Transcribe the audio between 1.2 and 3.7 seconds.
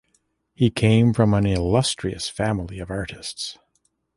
an illustrious family of artists.